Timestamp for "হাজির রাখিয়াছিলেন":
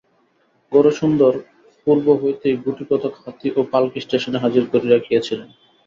4.43-5.49